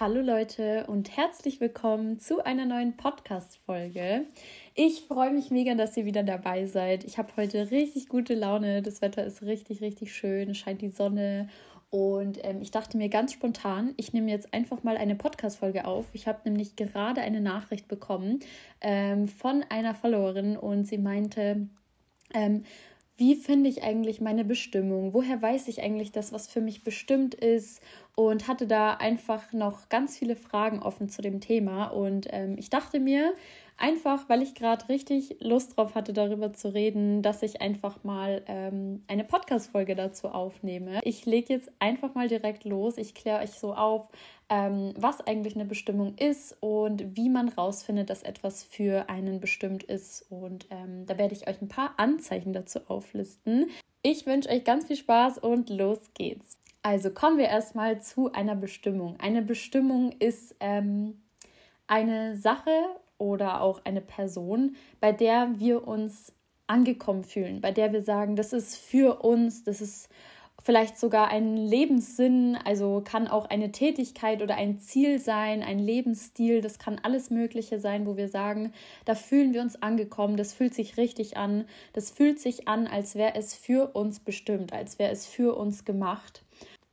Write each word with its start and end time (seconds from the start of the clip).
Hallo 0.00 0.20
Leute 0.20 0.86
und 0.86 1.16
herzlich 1.16 1.60
willkommen 1.60 2.20
zu 2.20 2.44
einer 2.44 2.66
neuen 2.66 2.96
Podcast-Folge. 2.96 4.26
Ich 4.76 5.00
freue 5.00 5.32
mich 5.32 5.50
mega, 5.50 5.74
dass 5.74 5.96
ihr 5.96 6.04
wieder 6.04 6.22
dabei 6.22 6.66
seid. 6.66 7.02
Ich 7.02 7.18
habe 7.18 7.32
heute 7.36 7.72
richtig 7.72 8.08
gute 8.08 8.36
Laune. 8.36 8.80
Das 8.80 9.02
Wetter 9.02 9.24
ist 9.24 9.42
richtig, 9.42 9.80
richtig 9.80 10.14
schön. 10.14 10.54
Scheint 10.54 10.82
die 10.82 10.90
Sonne. 10.90 11.48
Und 11.90 12.38
ähm, 12.44 12.62
ich 12.62 12.70
dachte 12.70 12.96
mir 12.96 13.08
ganz 13.08 13.32
spontan, 13.32 13.92
ich 13.96 14.12
nehme 14.12 14.30
jetzt 14.30 14.54
einfach 14.54 14.84
mal 14.84 14.96
eine 14.96 15.16
Podcast-Folge 15.16 15.84
auf. 15.84 16.06
Ich 16.12 16.28
habe 16.28 16.42
nämlich 16.44 16.76
gerade 16.76 17.20
eine 17.22 17.40
Nachricht 17.40 17.88
bekommen 17.88 18.38
ähm, 18.80 19.26
von 19.26 19.64
einer 19.68 19.96
Followerin 19.96 20.56
und 20.56 20.86
sie 20.86 20.98
meinte, 20.98 21.66
ähm, 22.34 22.62
wie 23.18 23.34
finde 23.34 23.68
ich 23.68 23.82
eigentlich 23.82 24.20
meine 24.20 24.44
Bestimmung? 24.44 25.12
Woher 25.12 25.42
weiß 25.42 25.66
ich 25.66 25.82
eigentlich, 25.82 26.12
dass 26.12 26.32
was 26.32 26.46
für 26.46 26.60
mich 26.60 26.84
bestimmt 26.84 27.34
ist? 27.34 27.82
Und 28.14 28.48
hatte 28.48 28.66
da 28.66 28.94
einfach 28.94 29.52
noch 29.52 29.88
ganz 29.88 30.16
viele 30.16 30.36
Fragen 30.36 30.80
offen 30.80 31.08
zu 31.08 31.20
dem 31.20 31.40
Thema. 31.40 31.86
Und 31.88 32.28
ähm, 32.30 32.56
ich 32.58 32.70
dachte 32.70 33.00
mir, 33.00 33.34
einfach 33.76 34.28
weil 34.28 34.42
ich 34.42 34.54
gerade 34.54 34.88
richtig 34.88 35.36
Lust 35.40 35.76
drauf 35.76 35.94
hatte, 35.94 36.12
darüber 36.12 36.52
zu 36.52 36.72
reden, 36.72 37.22
dass 37.22 37.42
ich 37.42 37.60
einfach 37.60 38.04
mal 38.04 38.42
ähm, 38.46 39.02
eine 39.08 39.24
Podcast-Folge 39.24 39.96
dazu 39.96 40.28
aufnehme. 40.28 41.00
Ich 41.02 41.26
lege 41.26 41.54
jetzt 41.54 41.70
einfach 41.80 42.14
mal 42.14 42.28
direkt 42.28 42.64
los. 42.64 42.98
Ich 42.98 43.14
kläre 43.14 43.42
euch 43.42 43.52
so 43.52 43.74
auf, 43.74 44.08
ähm, 44.48 44.94
was 44.96 45.20
eigentlich 45.20 45.54
eine 45.54 45.64
Bestimmung 45.64 46.16
ist 46.16 46.56
und 46.60 47.16
wie 47.16 47.28
man 47.28 47.48
rausfindet, 47.48 48.10
dass 48.10 48.22
etwas 48.22 48.64
für 48.64 49.08
einen 49.08 49.40
bestimmt 49.40 49.82
ist. 49.82 50.26
Und 50.30 50.66
ähm, 50.70 51.06
da 51.06 51.18
werde 51.18 51.34
ich 51.34 51.48
euch 51.48 51.60
ein 51.60 51.68
paar 51.68 51.94
Anzeichen 51.98 52.52
dazu 52.52 52.80
auflisten. 52.88 53.66
Ich 54.02 54.26
wünsche 54.26 54.48
euch 54.48 54.64
ganz 54.64 54.86
viel 54.86 54.96
Spaß 54.96 55.38
und 55.38 55.68
los 55.70 55.98
geht's. 56.14 56.56
Also 56.82 57.10
kommen 57.10 57.38
wir 57.38 57.46
erstmal 57.46 58.00
zu 58.00 58.32
einer 58.32 58.54
Bestimmung. 58.54 59.16
Eine 59.20 59.42
Bestimmung 59.42 60.12
ist 60.12 60.56
ähm, 60.60 61.20
eine 61.86 62.36
Sache 62.36 62.70
oder 63.18 63.60
auch 63.60 63.84
eine 63.84 64.00
Person, 64.00 64.76
bei 65.00 65.12
der 65.12 65.58
wir 65.58 65.86
uns 65.86 66.32
angekommen 66.68 67.24
fühlen, 67.24 67.60
bei 67.60 67.72
der 67.72 67.92
wir 67.92 68.02
sagen, 68.02 68.36
das 68.36 68.52
ist 68.52 68.76
für 68.76 69.22
uns, 69.22 69.64
das 69.64 69.80
ist 69.80 70.08
vielleicht 70.62 70.98
sogar 70.98 71.28
ein 71.28 71.56
Lebenssinn, 71.56 72.58
also 72.64 73.02
kann 73.04 73.28
auch 73.28 73.46
eine 73.46 73.72
Tätigkeit 73.72 74.42
oder 74.42 74.56
ein 74.56 74.78
Ziel 74.78 75.18
sein, 75.18 75.62
ein 75.62 75.78
Lebensstil, 75.78 76.60
das 76.60 76.78
kann 76.78 77.00
alles 77.02 77.30
Mögliche 77.30 77.80
sein, 77.80 78.06
wo 78.06 78.16
wir 78.16 78.28
sagen, 78.28 78.72
da 79.04 79.14
fühlen 79.14 79.54
wir 79.54 79.62
uns 79.62 79.80
angekommen, 79.82 80.36
das 80.36 80.52
fühlt 80.52 80.74
sich 80.74 80.96
richtig 80.96 81.36
an, 81.36 81.64
das 81.92 82.10
fühlt 82.10 82.40
sich 82.40 82.68
an, 82.68 82.86
als 82.86 83.14
wäre 83.14 83.34
es 83.34 83.54
für 83.54 83.94
uns 83.94 84.20
bestimmt, 84.20 84.72
als 84.72 84.98
wäre 84.98 85.12
es 85.12 85.26
für 85.26 85.56
uns 85.56 85.84
gemacht 85.84 86.42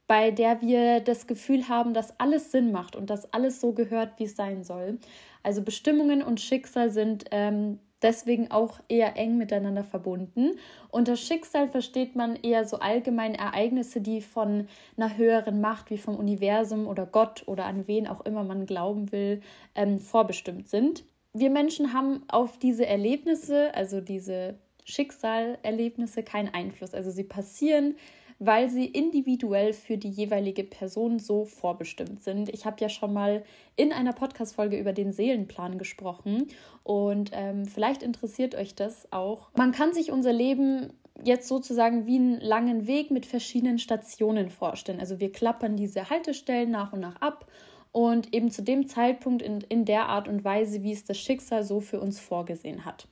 bei 0.07 0.29
der 0.31 0.61
wir 0.61 0.99
das 0.99 1.25
Gefühl 1.27 1.67
haben, 1.67 1.93
dass 1.93 2.19
alles 2.19 2.51
Sinn 2.51 2.71
macht 2.71 2.95
und 2.95 3.09
dass 3.09 3.33
alles 3.33 3.59
so 3.59 3.73
gehört, 3.73 4.19
wie 4.19 4.25
es 4.25 4.35
sein 4.35 4.63
soll. 4.63 4.99
Also 5.41 5.61
Bestimmungen 5.61 6.21
und 6.21 6.39
Schicksal 6.39 6.91
sind 6.91 7.25
ähm, 7.31 7.79
deswegen 8.05 8.51
auch 8.51 8.79
eher 8.87 9.17
eng 9.17 9.37
miteinander 9.37 9.83
verbunden. 9.83 10.51
Unter 10.91 11.17
Schicksal 11.17 11.67
versteht 11.67 12.15
man 12.15 12.35
eher 12.35 12.65
so 12.65 12.77
allgemeine 12.77 13.37
Ereignisse, 13.37 13.99
die 13.99 14.21
von 14.21 14.67
einer 14.95 15.17
höheren 15.17 15.59
Macht 15.59 15.89
wie 15.89 15.97
vom 15.97 16.15
Universum 16.15 16.87
oder 16.87 17.07
Gott 17.07 17.43
oder 17.47 17.65
an 17.65 17.87
wen 17.87 18.07
auch 18.07 18.21
immer 18.21 18.43
man 18.43 18.67
glauben 18.67 19.11
will, 19.11 19.41
ähm, 19.73 19.99
vorbestimmt 19.99 20.69
sind. 20.69 21.03
Wir 21.33 21.49
Menschen 21.49 21.93
haben 21.93 22.23
auf 22.27 22.59
diese 22.59 22.85
Erlebnisse, 22.85 23.73
also 23.73 23.99
diese 23.99 24.55
Schicksalerlebnisse, 24.85 26.21
keinen 26.21 26.53
Einfluss. 26.53 26.93
Also 26.93 27.09
sie 27.09 27.23
passieren 27.23 27.95
weil 28.39 28.69
sie 28.69 28.85
individuell 28.85 29.73
für 29.73 29.97
die 29.97 30.09
jeweilige 30.09 30.63
Person 30.63 31.19
so 31.19 31.45
vorbestimmt 31.45 32.23
sind. 32.23 32.49
Ich 32.49 32.65
habe 32.65 32.77
ja 32.79 32.89
schon 32.89 33.13
mal 33.13 33.43
in 33.75 33.93
einer 33.93 34.13
Podcast-Folge 34.13 34.77
über 34.77 34.93
den 34.93 35.11
Seelenplan 35.11 35.77
gesprochen 35.77 36.47
und 36.83 37.31
ähm, 37.33 37.65
vielleicht 37.65 38.03
interessiert 38.03 38.55
euch 38.55 38.75
das 38.75 39.11
auch. 39.11 39.49
Man 39.55 39.71
kann 39.71 39.93
sich 39.93 40.11
unser 40.11 40.33
Leben 40.33 40.93
jetzt 41.23 41.47
sozusagen 41.47 42.05
wie 42.05 42.17
einen 42.17 42.41
langen 42.41 42.87
Weg 42.87 43.09
mit 43.09 43.25
verschiedenen 43.25 43.79
Stationen 43.79 44.49
vorstellen. 44.49 44.99
Also 44.99 45.19
wir 45.19 45.31
klappern 45.31 45.77
diese 45.77 46.09
Haltestellen 46.09 46.71
nach 46.71 46.91
und 46.91 46.99
nach 46.99 47.21
ab 47.21 47.49
und 47.91 48.33
eben 48.33 48.51
zu 48.51 48.61
dem 48.61 48.87
Zeitpunkt 48.87 49.41
in, 49.41 49.61
in 49.69 49.85
der 49.85 50.09
Art 50.09 50.27
und 50.27 50.43
Weise, 50.43 50.83
wie 50.83 50.91
es 50.91 51.05
das 51.05 51.17
Schicksal 51.17 51.63
so 51.63 51.79
für 51.79 52.01
uns 52.01 52.19
vorgesehen 52.19 52.83
hat. 52.83 53.07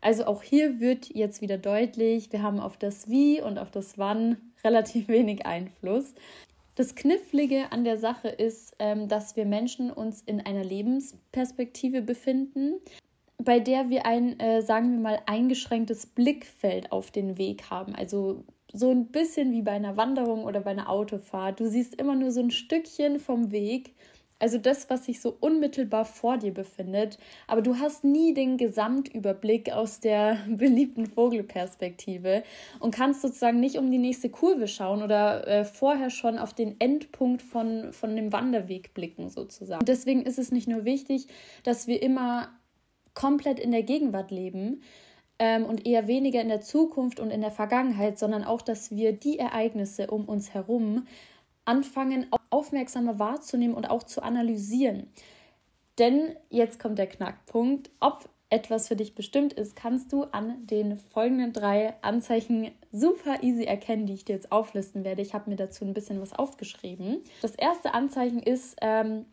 Also 0.00 0.26
auch 0.26 0.44
hier 0.44 0.78
wird 0.78 1.12
jetzt 1.12 1.40
wieder 1.40 1.58
deutlich, 1.58 2.32
wir 2.32 2.42
haben 2.42 2.60
auf 2.60 2.76
das 2.76 3.08
Wie 3.08 3.42
und 3.42 3.58
auf 3.58 3.72
das 3.72 3.98
Wann 3.98 4.36
relativ 4.64 5.08
wenig 5.08 5.46
Einfluss. 5.46 6.14
Das 6.74 6.94
Knifflige 6.94 7.72
an 7.72 7.82
der 7.82 7.98
Sache 7.98 8.28
ist, 8.28 8.76
ähm, 8.78 9.08
dass 9.08 9.34
wir 9.34 9.44
Menschen 9.44 9.90
uns 9.90 10.22
in 10.22 10.40
einer 10.40 10.62
Lebensperspektive 10.62 12.02
befinden, 12.02 12.74
bei 13.42 13.58
der 13.58 13.90
wir 13.90 14.06
ein, 14.06 14.38
äh, 14.38 14.62
sagen 14.62 14.92
wir 14.92 15.00
mal, 15.00 15.22
eingeschränktes 15.26 16.06
Blickfeld 16.06 16.92
auf 16.92 17.10
den 17.10 17.36
Weg 17.36 17.70
haben. 17.70 17.94
Also 17.94 18.44
so 18.72 18.90
ein 18.90 19.06
bisschen 19.06 19.52
wie 19.52 19.62
bei 19.62 19.72
einer 19.72 19.96
Wanderung 19.96 20.44
oder 20.44 20.60
bei 20.60 20.70
einer 20.70 20.88
Autofahrt. 20.88 21.58
Du 21.58 21.68
siehst 21.68 21.94
immer 21.94 22.14
nur 22.14 22.30
so 22.30 22.40
ein 22.40 22.50
Stückchen 22.50 23.18
vom 23.18 23.50
Weg 23.50 23.94
also 24.38 24.58
das, 24.58 24.88
was 24.88 25.04
sich 25.04 25.20
so 25.20 25.36
unmittelbar 25.40 26.04
vor 26.04 26.36
dir 26.38 26.52
befindet, 26.52 27.18
aber 27.46 27.62
du 27.62 27.78
hast 27.78 28.04
nie 28.04 28.34
den 28.34 28.56
Gesamtüberblick 28.56 29.72
aus 29.72 30.00
der 30.00 30.38
beliebten 30.48 31.06
Vogelperspektive 31.06 32.42
und 32.80 32.94
kannst 32.94 33.22
sozusagen 33.22 33.60
nicht 33.60 33.78
um 33.78 33.90
die 33.90 33.98
nächste 33.98 34.30
Kurve 34.30 34.68
schauen 34.68 35.02
oder 35.02 35.46
äh, 35.46 35.64
vorher 35.64 36.10
schon 36.10 36.38
auf 36.38 36.54
den 36.54 36.80
Endpunkt 36.80 37.42
von, 37.42 37.92
von 37.92 38.14
dem 38.14 38.32
Wanderweg 38.32 38.94
blicken 38.94 39.28
sozusagen. 39.28 39.80
Und 39.80 39.88
deswegen 39.88 40.22
ist 40.22 40.38
es 40.38 40.52
nicht 40.52 40.68
nur 40.68 40.84
wichtig, 40.84 41.26
dass 41.64 41.86
wir 41.86 42.02
immer 42.02 42.48
komplett 43.14 43.58
in 43.58 43.72
der 43.72 43.82
Gegenwart 43.82 44.30
leben, 44.30 44.82
ähm, 45.38 45.64
und 45.64 45.86
eher 45.86 46.08
weniger 46.08 46.40
in 46.40 46.48
der 46.48 46.60
Zukunft 46.60 47.20
und 47.20 47.30
in 47.30 47.40
der 47.40 47.50
Vergangenheit, 47.50 48.18
sondern 48.18 48.44
auch, 48.44 48.60
dass 48.60 48.90
wir 48.90 49.12
die 49.12 49.38
Ereignisse 49.38 50.08
um 50.08 50.24
uns 50.24 50.52
herum 50.52 51.06
anfangen, 51.68 52.26
aufmerksamer 52.50 53.18
wahrzunehmen 53.18 53.76
und 53.76 53.88
auch 53.90 54.02
zu 54.02 54.22
analysieren. 54.22 55.08
Denn 55.98 56.34
jetzt 56.48 56.78
kommt 56.78 56.98
der 56.98 57.08
Knackpunkt, 57.08 57.90
ob 58.00 58.28
etwas 58.50 58.88
für 58.88 58.96
dich 58.96 59.14
bestimmt 59.14 59.52
ist, 59.52 59.76
kannst 59.76 60.12
du 60.12 60.24
an 60.24 60.66
den 60.66 60.96
folgenden 60.96 61.52
drei 61.52 61.94
Anzeichen 62.00 62.70
super 62.90 63.42
easy 63.42 63.64
erkennen, 63.64 64.06
die 64.06 64.14
ich 64.14 64.24
dir 64.24 64.34
jetzt 64.34 64.50
auflisten 64.50 65.04
werde. 65.04 65.20
Ich 65.20 65.34
habe 65.34 65.50
mir 65.50 65.56
dazu 65.56 65.84
ein 65.84 65.92
bisschen 65.92 66.20
was 66.20 66.32
aufgeschrieben. 66.32 67.22
Das 67.42 67.54
erste 67.54 67.92
Anzeichen 67.92 68.42
ist, 68.42 68.76
ähm, 68.80 69.26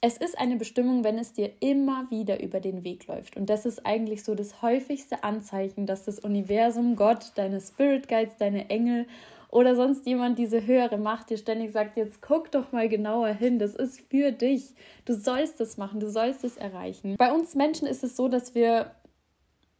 es 0.00 0.16
ist 0.16 0.38
eine 0.38 0.56
Bestimmung, 0.56 1.02
wenn 1.02 1.18
es 1.18 1.32
dir 1.32 1.50
immer 1.60 2.08
wieder 2.10 2.40
über 2.40 2.60
den 2.60 2.84
Weg 2.84 3.08
läuft. 3.08 3.36
Und 3.36 3.50
das 3.50 3.66
ist 3.66 3.84
eigentlich 3.84 4.22
so 4.22 4.34
das 4.36 4.62
häufigste 4.62 5.24
Anzeichen, 5.24 5.86
dass 5.86 6.04
das 6.04 6.20
Universum, 6.20 6.94
Gott, 6.94 7.32
deine 7.34 7.60
Spirit 7.60 8.08
Guides, 8.08 8.36
deine 8.38 8.70
Engel 8.70 9.06
oder 9.50 9.74
sonst 9.74 10.06
jemand 10.06 10.38
diese 10.38 10.66
höhere 10.66 10.98
Macht 10.98 11.30
dir 11.30 11.36
ständig 11.36 11.72
sagt, 11.72 11.96
jetzt 11.96 12.22
guck 12.22 12.50
doch 12.52 12.72
mal 12.72 12.88
genauer 12.88 13.28
hin, 13.28 13.58
das 13.58 13.74
ist 13.74 14.00
für 14.10 14.32
dich. 14.32 14.74
Du 15.04 15.14
sollst 15.14 15.60
es 15.60 15.76
machen, 15.76 16.00
du 16.00 16.08
sollst 16.08 16.44
es 16.44 16.56
erreichen. 16.56 17.16
Bei 17.16 17.32
uns 17.32 17.54
Menschen 17.54 17.86
ist 17.86 18.04
es 18.04 18.16
so, 18.16 18.28
dass 18.28 18.54
wir 18.54 18.92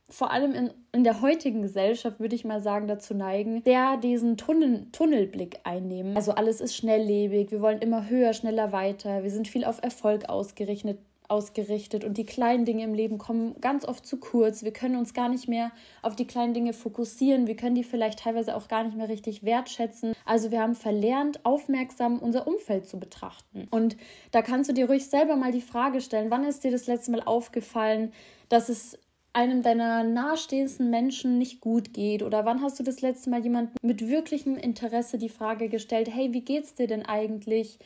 vor 0.09 0.33
allem 0.33 0.55
in, 0.55 0.71
in 0.93 1.05
der 1.05 1.21
heutigen 1.23 1.63
Gesellschaft, 1.63 2.19
würde 2.19 2.35
ich 2.35 2.45
mal 2.45 2.61
sagen, 2.61 2.89
dazu 2.89 3.15
neigen, 3.15 3.63
der 3.63 3.97
diesen 3.97 4.37
Tunnel, 4.37 4.89
Tunnelblick 4.91 5.61
einnehmen. 5.63 6.17
Also 6.17 6.33
alles 6.33 6.61
ist 6.61 6.75
schnelllebig, 6.75 7.53
wir 7.53 7.61
wollen 7.61 7.79
immer 7.79 8.09
höher, 8.09 8.33
schneller 8.33 8.73
weiter, 8.73 9.23
wir 9.23 9.31
sind 9.31 9.47
viel 9.47 9.65
auf 9.65 9.81
Erfolg 9.83 10.29
ausgerichtet, 10.29 10.99
ausgerichtet 11.31 12.05
und 12.05 12.19
die 12.19 12.27
kleinen 12.27 12.65
Dinge 12.65 12.85
im 12.85 12.95
Leben 12.95 13.19
kommen 13.19 13.61
ganz 13.61 13.85
oft 13.85 14.07
zu 14.07 14.19
kurz. 14.19 14.63
Wir 14.63 14.73
können 14.73 14.97
uns 14.97 15.15
gar 15.15 15.29
nicht 15.29 15.49
mehr 15.49 15.71
auf 16.03 16.17
die 16.17 16.27
kleinen 16.27 16.55
Dinge 16.55 16.73
fokussieren. 16.73 17.47
Wir 17.47 17.57
können 17.57 17.75
die 17.75 17.85
vielleicht 17.85 18.21
teilweise 18.21 18.57
auch 18.57 18.69
gar 18.69 18.85
nicht 18.85 18.97
mehr 18.97 19.09
richtig 19.09 19.45
wertschätzen. 19.45 20.15
Also 20.25 20.51
wir 20.51 20.61
haben 20.61 20.75
verlernt, 20.75 21.45
aufmerksam 21.45 22.19
unser 22.19 22.47
Umfeld 22.47 22.87
zu 22.87 22.99
betrachten. 22.99 23.69
Und 23.71 23.97
da 24.33 24.43
kannst 24.43 24.71
du 24.71 24.75
dir 24.75 24.87
ruhig 24.87 25.07
selber 25.07 25.37
mal 25.37 25.53
die 25.53 25.61
Frage 25.61 26.01
stellen, 26.01 26.31
wann 26.31 26.45
ist 26.45 26.65
dir 26.65 26.71
das 26.71 26.87
letzte 26.87 27.13
Mal 27.13 27.23
aufgefallen, 27.23 28.13
dass 28.49 28.69
es 28.69 28.99
einem 29.33 29.63
deiner 29.63 30.03
nahestehendsten 30.03 30.91
Menschen 30.91 31.39
nicht 31.39 31.61
gut 31.61 31.95
geht? 31.95 32.23
Oder 32.23 32.45
wann 32.45 32.63
hast 32.63 32.79
du 32.79 32.83
das 32.83 33.01
letzte 33.01 33.31
Mal 33.31 33.43
jemandem 33.43 33.75
mit 33.83 34.09
wirklichem 34.09 34.57
Interesse 34.57 35.19
die 35.19 35.29
Frage 35.29 35.69
gestellt, 35.69 36.09
hey, 36.13 36.33
wie 36.33 36.43
geht's 36.43 36.75
dir 36.75 36.87
denn 36.87 37.07
eigentlich? 37.07 37.79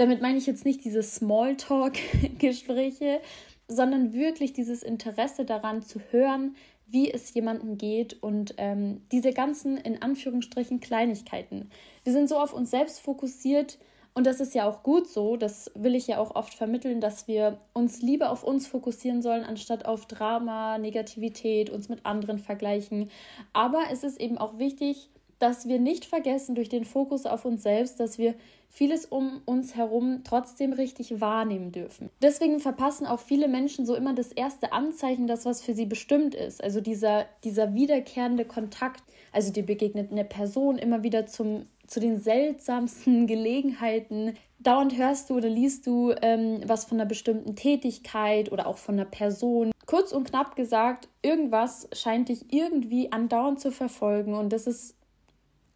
Damit 0.00 0.20
meine 0.22 0.38
ich 0.38 0.46
jetzt 0.46 0.64
nicht 0.64 0.82
diese 0.82 1.02
Smalltalk-Gespräche, 1.02 3.20
sondern 3.68 4.14
wirklich 4.14 4.54
dieses 4.54 4.82
Interesse 4.82 5.44
daran 5.44 5.82
zu 5.82 6.00
hören, 6.10 6.56
wie 6.86 7.12
es 7.12 7.34
jemandem 7.34 7.76
geht 7.76 8.22
und 8.22 8.54
ähm, 8.56 9.02
diese 9.12 9.34
ganzen 9.34 9.76
in 9.76 10.00
Anführungsstrichen 10.00 10.80
Kleinigkeiten. 10.80 11.68
Wir 12.02 12.14
sind 12.14 12.30
so 12.30 12.38
auf 12.38 12.54
uns 12.54 12.70
selbst 12.70 13.00
fokussiert 13.00 13.78
und 14.14 14.26
das 14.26 14.40
ist 14.40 14.54
ja 14.54 14.66
auch 14.66 14.82
gut 14.82 15.06
so. 15.06 15.36
Das 15.36 15.70
will 15.74 15.94
ich 15.94 16.06
ja 16.06 16.16
auch 16.16 16.34
oft 16.34 16.54
vermitteln, 16.54 17.02
dass 17.02 17.28
wir 17.28 17.58
uns 17.74 18.00
lieber 18.00 18.30
auf 18.30 18.42
uns 18.42 18.66
fokussieren 18.66 19.20
sollen, 19.20 19.44
anstatt 19.44 19.84
auf 19.84 20.06
Drama, 20.06 20.78
Negativität, 20.78 21.68
uns 21.68 21.90
mit 21.90 22.06
anderen 22.06 22.38
vergleichen. 22.38 23.10
Aber 23.52 23.82
es 23.92 24.02
ist 24.02 24.18
eben 24.18 24.38
auch 24.38 24.58
wichtig, 24.58 25.10
dass 25.40 25.66
wir 25.66 25.80
nicht 25.80 26.04
vergessen 26.04 26.54
durch 26.54 26.68
den 26.68 26.84
Fokus 26.84 27.26
auf 27.26 27.44
uns 27.44 27.62
selbst, 27.62 27.98
dass 27.98 28.18
wir 28.18 28.34
vieles 28.68 29.06
um 29.06 29.40
uns 29.46 29.74
herum 29.74 30.20
trotzdem 30.22 30.72
richtig 30.72 31.20
wahrnehmen 31.20 31.72
dürfen. 31.72 32.10
Deswegen 32.22 32.60
verpassen 32.60 33.06
auch 33.06 33.18
viele 33.18 33.48
Menschen 33.48 33.86
so 33.86 33.94
immer 33.96 34.14
das 34.14 34.32
erste 34.32 34.72
Anzeichen, 34.72 35.26
das 35.26 35.46
was 35.46 35.62
für 35.62 35.74
sie 35.74 35.86
bestimmt 35.86 36.34
ist. 36.34 36.62
Also 36.62 36.80
dieser, 36.80 37.26
dieser 37.42 37.74
wiederkehrende 37.74 38.44
Kontakt. 38.44 39.02
Also 39.32 39.50
dir 39.50 39.64
begegnet 39.64 40.12
eine 40.12 40.24
Person 40.24 40.76
immer 40.76 41.02
wieder 41.02 41.26
zum, 41.26 41.66
zu 41.86 42.00
den 42.00 42.20
seltsamsten 42.20 43.26
Gelegenheiten. 43.26 44.34
Dauernd 44.58 44.96
hörst 44.96 45.30
du 45.30 45.38
oder 45.38 45.48
liest 45.48 45.86
du 45.86 46.12
ähm, 46.20 46.60
was 46.66 46.84
von 46.84 47.00
einer 47.00 47.08
bestimmten 47.08 47.56
Tätigkeit 47.56 48.52
oder 48.52 48.66
auch 48.66 48.76
von 48.76 48.96
einer 48.96 49.06
Person. 49.06 49.72
Kurz 49.86 50.12
und 50.12 50.28
knapp 50.28 50.54
gesagt, 50.54 51.08
irgendwas 51.22 51.88
scheint 51.92 52.28
dich 52.28 52.52
irgendwie 52.52 53.10
andauernd 53.10 53.58
zu 53.58 53.72
verfolgen 53.72 54.34
und 54.34 54.52
das 54.52 54.66
ist 54.66 54.99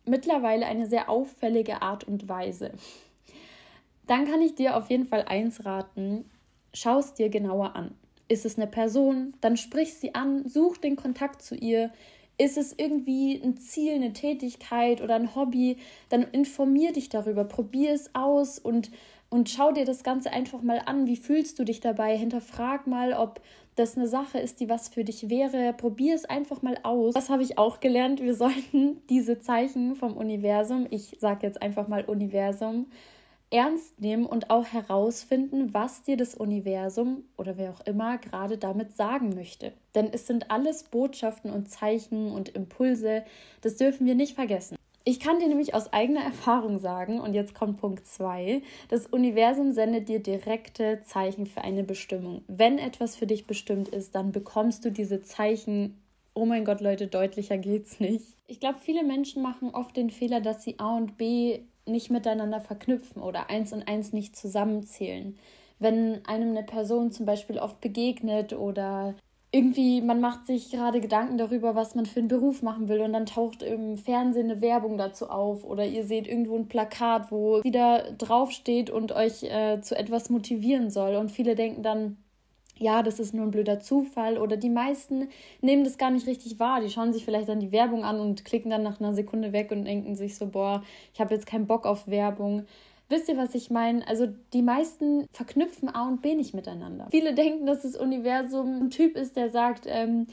mittlerweile 0.05 0.67
eine 0.67 0.87
sehr 0.87 1.09
auffällige 1.09 1.83
Art 1.83 2.05
und 2.05 2.29
Weise. 2.29 2.73
Dann 4.07 4.27
kann 4.27 4.43
ich 4.43 4.55
dir 4.55 4.77
auf 4.77 4.91
jeden 4.91 5.07
Fall 5.07 5.23
eins 5.23 5.65
raten, 5.65 6.25
schau 6.75 6.99
es 6.99 7.15
dir 7.15 7.31
genauer 7.31 7.75
an. 7.75 7.95
Ist 8.29 8.45
es 8.45 8.57
eine 8.57 8.67
Person, 8.67 9.35
dann 9.41 9.57
sprich 9.57 9.95
sie 9.95 10.15
an, 10.15 10.47
such 10.47 10.79
den 10.79 10.97
Kontakt 10.97 11.43
zu 11.43 11.55
ihr. 11.55 11.91
Ist 12.37 12.59
es 12.59 12.75
irgendwie 12.77 13.41
ein 13.43 13.57
Ziel, 13.59 13.95
eine 13.95 14.13
Tätigkeit 14.13 15.01
oder 15.01 15.15
ein 15.15 15.35
Hobby, 15.37 15.77
dann 16.09 16.23
informier 16.23 16.93
dich 16.93 17.09
darüber, 17.09 17.45
probier 17.45 17.93
es 17.93 18.11
aus 18.15 18.59
und, 18.59 18.91
und 19.35 19.51
schau 19.51 19.73
dir 19.73 19.85
das 19.85 20.05
Ganze 20.05 20.33
einfach 20.33 20.63
mal 20.63 20.81
an. 20.87 21.09
Wie 21.09 21.17
fühlst 21.17 21.59
du 21.59 21.65
dich 21.65 21.81
dabei? 21.81 22.17
Hinterfrag 22.17 22.87
mal, 22.87 23.15
ob 23.15 23.41
das 23.75 23.97
eine 23.97 24.07
Sache 24.07 24.39
ist, 24.39 24.61
die 24.61 24.69
was 24.69 24.89
für 24.89 25.03
dich 25.03 25.29
wäre. 25.29 25.73
Probier 25.73 26.15
es 26.15 26.25
einfach 26.25 26.63
mal 26.63 26.79
aus. 26.85 27.15
Das 27.15 27.31
habe 27.31 27.43
ich 27.43 27.59
auch 27.59 27.81
gelernt. 27.81 28.23
Wir 28.23 28.37
sollten 28.37 29.03
diese 29.11 29.41
Zeichen 29.41 29.97
vom 29.97 30.17
Universum, 30.17 30.87
ich 30.89 31.17
sage 31.19 31.49
jetzt 31.49 31.61
einfach 31.63 31.89
mal 31.89 32.05
Universum, 32.05 32.87
ernst 33.51 34.01
nehmen 34.01 34.25
und 34.25 34.51
auch 34.51 34.67
herausfinden, 34.67 35.75
was 35.75 36.05
dir 36.05 36.17
das 36.17 36.37
Universum 36.37 37.25
oder 37.37 37.57
wer 37.57 37.73
auch 37.73 37.85
immer 37.87 38.19
gerade 38.19 38.57
damit 38.57 38.97
sagen 38.97 39.35
möchte. 39.35 39.73
Denn 39.97 40.11
es 40.13 40.29
sind 40.29 40.53
alles 40.53 40.85
Botschaften 40.85 41.51
und 41.51 41.69
Zeichen 41.69 42.31
und 42.31 42.51
Impulse, 42.51 43.25
das 43.63 43.75
dürfen 43.75 44.07
wir 44.07 44.15
nicht 44.15 44.37
vergessen. 44.37 44.77
Ich 45.07 45.21
kann 45.21 45.39
dir 45.39 45.49
nämlich 45.49 45.75
aus 45.75 45.93
eigener 45.93 46.23
Erfahrung 46.23 46.79
sagen, 46.79 47.21
und 47.21 47.35
jetzt 47.35 47.55
kommt 47.55 47.79
Punkt 47.79 48.07
2, 48.07 48.63
das 48.89 49.07
Universum 49.07 49.73
sendet 49.73 50.09
dir 50.09 50.19
direkte 50.19 51.03
Zeichen 51.05 51.45
für 51.45 51.61
eine 51.61 51.85
Bestimmung. 51.85 52.43
Wenn 52.49 52.79
etwas 52.79 53.15
für 53.15 53.27
dich 53.27 53.47
bestimmt 53.47 53.89
ist, 53.89 54.15
dann 54.15 54.33
bekommst 54.33 54.83
du 54.83 54.91
diese 54.91 55.21
Zeichen. 55.21 56.03
Oh 56.33 56.47
mein 56.47 56.65
Gott, 56.65 56.81
Leute, 56.81 57.07
deutlicher 57.07 57.59
geht's 57.59 58.01
nicht. 58.01 58.25
Ich 58.47 58.61
glaube, 58.61 58.79
viele 58.79 59.05
Menschen 59.05 59.43
machen 59.43 59.75
oft 59.75 59.95
den 59.95 60.09
Fehler, 60.09 60.41
dass 60.41 60.63
sie 60.63 60.79
A 60.79 60.97
und 60.97 61.19
B 61.19 61.61
nicht 61.85 62.11
miteinander 62.11 62.63
verknüpfen 62.63 63.21
oder 63.21 63.51
eins 63.51 63.75
und 63.75 63.87
eins 63.87 64.15
nicht 64.15 64.35
zusammenzählen. 64.35 65.39
Wenn 65.79 66.25
einem 66.25 66.51
eine 66.51 66.63
Person 66.63 67.13
zum 67.13 67.27
Beispiel 67.27 67.59
oft 67.59 67.79
begegnet 67.83 68.55
oder 68.55 69.15
irgendwie, 69.55 70.01
man 70.01 70.21
macht 70.21 70.47
sich 70.47 70.73
gerade 70.73 71.01
Gedanken 71.01 71.39
darüber, 71.39 71.77
was 71.77 71.95
man 71.95 72.07
für 72.07 72.19
einen 72.19 72.29
Beruf 72.29 72.63
machen 72.63 72.89
will 72.89 73.01
und 73.01 73.13
dann 73.13 73.25
taucht 73.25 73.63
im 73.63 73.97
Fernsehen 73.97 74.51
eine 74.51 74.61
Werbung 74.61 74.99
dazu 74.99 75.31
auf 75.31 75.63
oder 75.63 75.87
ihr 75.87 76.05
seht 76.05 76.27
irgendwo 76.27 76.57
ein 76.57 76.67
Plakat, 76.67 77.31
wo 77.31 77.63
wieder 77.63 78.11
draufsteht 78.19 78.91
und 78.91 79.13
euch 79.13 79.45
äh, 79.45 79.81
zu 79.81 79.97
etwas 79.97 80.29
motivieren 80.29 80.91
soll 80.91 81.15
und 81.15 81.31
viele 81.31 81.55
denken 81.55 81.85
dann, 81.85 82.17
ja, 82.77 83.05
das 83.05 83.21
ist 83.21 83.33
nur 83.33 83.47
ein 83.47 83.53
blöder 83.53 83.79
Zufall 83.79 84.39
oder 84.39 84.57
die 84.57 84.71
meisten 84.71 85.29
nehmen 85.61 85.85
das 85.85 85.99
gar 85.99 86.11
nicht 86.11 86.27
richtig 86.27 86.59
wahr. 86.59 86.81
Die 86.81 86.91
schauen 86.91 87.13
sich 87.13 87.25
vielleicht 87.25 87.49
dann 87.49 87.61
die 87.61 87.71
Werbung 87.71 88.03
an 88.03 88.19
und 88.19 88.45
klicken 88.45 88.73
dann 88.73 88.83
nach 88.83 88.99
einer 88.99 89.15
Sekunde 89.15 89.53
weg 89.53 89.71
und 89.71 89.85
denken 89.85 90.17
sich 90.17 90.37
so, 90.37 90.47
boah, 90.47 90.83
ich 91.13 91.21
habe 91.21 91.33
jetzt 91.33 91.47
keinen 91.47 91.69
Bock 91.69 91.87
auf 91.87 92.09
Werbung. 92.09 92.67
Wisst 93.09 93.29
ihr, 93.29 93.37
was 93.37 93.55
ich 93.55 93.71
meine? 93.71 94.07
Also 94.09 94.29
die 94.53 94.63
meisten 94.63 95.27
verknüpfen 95.33 95.89
A 95.89 96.09
und 96.09 96.23
B 96.23 96.35
nicht 96.35 96.55
miteinander. 96.55 97.09
Viele 97.11 97.35
denken, 97.35 97.67
dass 97.67 97.83
das 97.83 97.97
Universum 97.97 98.85
ein 98.85 98.91
Typ 98.91 99.17
ist, 99.17 99.37
der 99.37 99.51
sagt, 99.51 99.85
ähm, 99.87 100.27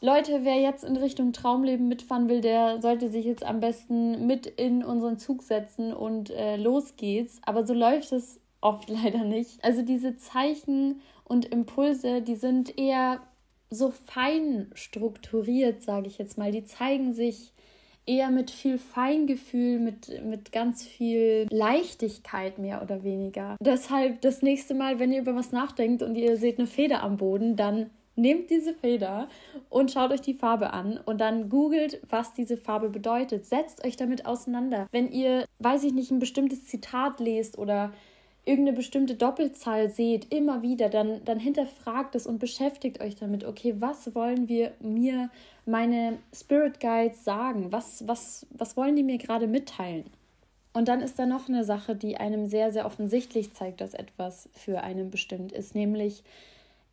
Leute, 0.00 0.40
wer 0.42 0.56
jetzt 0.56 0.82
in 0.82 0.96
Richtung 0.96 1.32
Traumleben 1.32 1.86
mitfahren 1.86 2.28
will, 2.28 2.40
der 2.40 2.82
sollte 2.82 3.08
sich 3.08 3.24
jetzt 3.24 3.44
am 3.44 3.60
besten 3.60 4.26
mit 4.26 4.46
in 4.46 4.82
unseren 4.82 5.16
Zug 5.16 5.44
setzen 5.44 5.92
und 5.92 6.30
äh, 6.30 6.56
los 6.56 6.96
geht's. 6.96 7.40
Aber 7.46 7.64
so 7.64 7.72
läuft 7.72 8.10
es 8.10 8.40
oft 8.60 8.88
leider 8.88 9.22
nicht. 9.22 9.64
Also 9.64 9.82
diese 9.82 10.16
Zeichen 10.16 11.00
und 11.24 11.44
Impulse, 11.44 12.20
die 12.20 12.34
sind 12.34 12.76
eher 12.76 13.20
so 13.70 13.90
fein 13.90 14.70
strukturiert, 14.74 15.82
sage 15.82 16.08
ich 16.08 16.18
jetzt 16.18 16.36
mal. 16.36 16.50
Die 16.50 16.64
zeigen 16.64 17.12
sich 17.12 17.52
eher 18.06 18.30
mit 18.30 18.50
viel 18.50 18.78
Feingefühl, 18.78 19.78
mit, 19.78 20.24
mit 20.24 20.52
ganz 20.52 20.86
viel 20.86 21.46
Leichtigkeit 21.50 22.58
mehr 22.58 22.82
oder 22.82 23.04
weniger. 23.04 23.56
Deshalb 23.60 24.20
das 24.22 24.42
nächste 24.42 24.74
Mal, 24.74 24.98
wenn 24.98 25.12
ihr 25.12 25.20
über 25.20 25.34
was 25.34 25.52
nachdenkt 25.52 26.02
und 26.02 26.16
ihr 26.16 26.36
seht 26.36 26.58
eine 26.58 26.66
Feder 26.66 27.02
am 27.02 27.16
Boden, 27.16 27.56
dann 27.56 27.90
nehmt 28.16 28.50
diese 28.50 28.74
Feder 28.74 29.28
und 29.70 29.90
schaut 29.90 30.10
euch 30.10 30.20
die 30.20 30.34
Farbe 30.34 30.72
an 30.72 30.98
und 31.04 31.20
dann 31.20 31.48
googelt, 31.48 32.00
was 32.08 32.34
diese 32.34 32.56
Farbe 32.56 32.90
bedeutet. 32.90 33.46
Setzt 33.46 33.84
euch 33.84 33.96
damit 33.96 34.26
auseinander. 34.26 34.86
Wenn 34.92 35.10
ihr, 35.10 35.46
weiß 35.60 35.84
ich 35.84 35.92
nicht, 35.92 36.10
ein 36.10 36.18
bestimmtes 36.18 36.64
Zitat 36.66 37.20
lest 37.20 37.58
oder 37.58 37.92
irgendeine 38.44 38.76
bestimmte 38.76 39.14
Doppelzahl 39.14 39.88
seht, 39.88 40.32
immer 40.34 40.62
wieder, 40.62 40.88
dann, 40.88 41.24
dann 41.24 41.38
hinterfragt 41.38 42.14
es 42.14 42.26
und 42.26 42.38
beschäftigt 42.38 43.00
euch 43.00 43.14
damit, 43.14 43.44
okay, 43.44 43.76
was 43.78 44.14
wollen 44.14 44.48
wir 44.48 44.72
mir, 44.80 45.30
meine 45.64 46.18
Spirit 46.34 46.80
Guides 46.80 47.24
sagen? 47.24 47.70
Was, 47.70 48.06
was, 48.08 48.46
was 48.50 48.76
wollen 48.76 48.96
die 48.96 49.04
mir 49.04 49.18
gerade 49.18 49.46
mitteilen? 49.46 50.04
Und 50.72 50.88
dann 50.88 51.02
ist 51.02 51.18
da 51.18 51.26
noch 51.26 51.48
eine 51.48 51.64
Sache, 51.64 51.94
die 51.94 52.16
einem 52.16 52.46
sehr, 52.46 52.72
sehr 52.72 52.86
offensichtlich 52.86 53.52
zeigt, 53.52 53.80
dass 53.80 53.94
etwas 53.94 54.48
für 54.54 54.82
einen 54.82 55.10
bestimmt 55.10 55.52
ist, 55.52 55.74
nämlich 55.74 56.24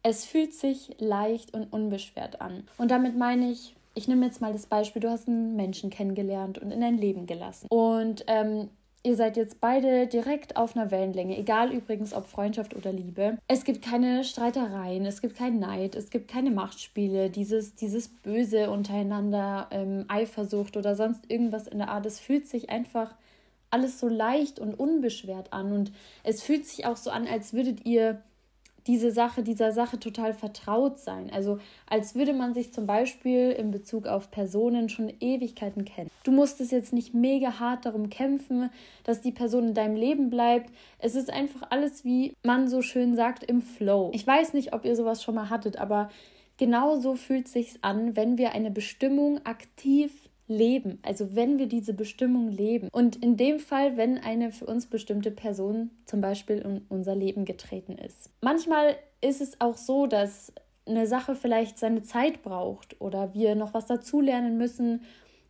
es 0.03 0.25
fühlt 0.25 0.53
sich 0.53 0.95
leicht 0.99 1.53
und 1.53 1.73
unbeschwert 1.73 2.41
an. 2.41 2.63
Und 2.77 2.91
damit 2.91 3.17
meine 3.17 3.51
ich, 3.51 3.75
ich 3.95 4.07
nehme 4.07 4.25
jetzt 4.25 4.39
mal 4.39 4.53
das 4.53 4.65
Beispiel, 4.65 5.01
du 5.01 5.09
hast 5.09 5.27
einen 5.27 5.55
Menschen 5.55 5.89
kennengelernt 5.89 6.57
und 6.57 6.71
in 6.71 6.81
dein 6.81 6.97
Leben 6.97 7.25
gelassen. 7.25 7.67
Und 7.69 8.23
ähm, 8.27 8.69
Ihr 9.01 9.15
seid 9.15 9.37
jetzt 9.37 9.61
beide 9.61 10.07
direkt 10.07 10.57
auf 10.57 10.75
einer 10.75 10.91
Wellenlänge, 10.91 11.37
egal 11.37 11.71
übrigens 11.71 12.13
ob 12.13 12.27
Freundschaft 12.27 12.75
oder 12.75 12.91
Liebe. 12.91 13.37
Es 13.47 13.63
gibt 13.63 13.81
keine 13.81 14.25
Streitereien, 14.25 15.05
es 15.05 15.21
gibt 15.21 15.37
keinen 15.37 15.59
Neid, 15.59 15.95
es 15.95 16.09
gibt 16.09 16.29
keine 16.29 16.51
Machtspiele, 16.51 17.29
dieses, 17.29 17.75
dieses 17.75 18.09
Böse 18.09 18.69
untereinander, 18.69 19.67
ähm, 19.71 20.03
Eifersucht 20.09 20.75
oder 20.75 20.95
sonst 20.95 21.31
irgendwas 21.31 21.67
in 21.67 21.77
der 21.77 21.89
Art. 21.89 22.05
Es 22.05 22.19
fühlt 22.19 22.47
sich 22.47 22.69
einfach 22.69 23.15
alles 23.69 23.99
so 23.99 24.09
leicht 24.09 24.59
und 24.59 24.73
unbeschwert 24.73 25.53
an 25.53 25.71
und 25.71 25.93
es 26.23 26.43
fühlt 26.43 26.65
sich 26.65 26.85
auch 26.85 26.97
so 26.97 27.09
an, 27.09 27.25
als 27.25 27.53
würdet 27.53 27.85
ihr 27.85 28.21
diese 28.89 29.11
Sache, 29.11 29.43
dieser 29.43 29.71
Sache 29.71 29.99
total 29.99 30.33
vertraut 30.33 30.97
sein. 30.97 31.29
Also 31.31 31.59
als 31.87 32.15
würde 32.15 32.33
man 32.33 32.55
sich 32.55 32.73
zum 32.73 32.87
Beispiel 32.87 33.51
in 33.51 33.69
Bezug 33.69 34.07
auf 34.07 34.31
Personen 34.31 34.89
schon 34.89 35.13
Ewigkeiten 35.19 35.85
kennen. 35.85 36.09
Du 36.23 36.31
musst 36.31 36.59
es 36.59 36.71
jetzt 36.71 36.91
nicht 36.91 37.13
mega 37.13 37.59
hart 37.59 37.85
darum 37.85 38.09
kämpfen, 38.09 38.71
dass 39.03 39.21
die 39.21 39.31
Person 39.31 39.67
in 39.67 39.73
deinem 39.75 39.95
Leben 39.95 40.31
bleibt. 40.31 40.73
Es 40.97 41.13
ist 41.13 41.29
einfach 41.29 41.67
alles, 41.69 42.03
wie 42.03 42.33
man 42.43 42.67
so 42.67 42.81
schön 42.81 43.15
sagt, 43.15 43.43
im 43.43 43.61
Flow. 43.61 44.09
Ich 44.11 44.25
weiß 44.25 44.55
nicht, 44.55 44.73
ob 44.73 44.85
ihr 44.85 44.95
sowas 44.95 45.21
schon 45.21 45.35
mal 45.35 45.51
hattet, 45.51 45.77
aber 45.77 46.09
genau 46.57 46.99
so 46.99 47.13
fühlt 47.13 47.47
sich's 47.47 47.77
an, 47.83 48.15
wenn 48.15 48.39
wir 48.39 48.53
eine 48.53 48.71
Bestimmung 48.71 49.45
aktiv 49.45 50.28
leben, 50.49 50.99
also 51.03 51.35
wenn 51.35 51.59
wir 51.59 51.67
diese 51.67 51.93
Bestimmung 51.93 52.49
leben. 52.49 52.89
Und 52.91 53.15
in 53.17 53.37
dem 53.37 53.59
Fall, 53.59 53.95
wenn 53.95 54.17
eine 54.17 54.51
für 54.51 54.65
uns 54.65 54.87
bestimmte 54.87 55.31
Person 55.31 55.91
zum 56.05 56.19
Beispiel 56.19 56.57
in 56.57 56.81
unser 56.89 57.15
Leben 57.15 57.45
getreten 57.45 57.93
ist. 57.93 58.29
Manchmal 58.41 58.95
ist 59.21 59.39
es 59.39 59.61
auch 59.61 59.77
so, 59.77 60.07
dass 60.07 60.51
eine 60.85 61.07
Sache 61.07 61.35
vielleicht 61.35 61.77
seine 61.77 62.01
Zeit 62.01 62.41
braucht 62.41 62.99
oder 62.99 63.33
wir 63.33 63.55
noch 63.55 63.73
was 63.73 63.85
dazulernen 63.85 64.57
müssen 64.57 65.03